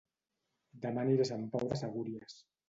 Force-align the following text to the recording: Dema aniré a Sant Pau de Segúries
Dema 0.85 1.03
aniré 1.03 1.27
a 1.27 1.27
Sant 1.31 1.45
Pau 1.57 1.69
de 1.75 1.79
Segúries 1.83 2.41